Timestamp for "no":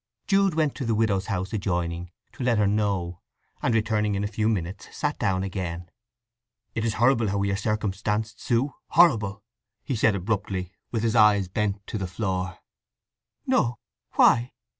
13.45-13.77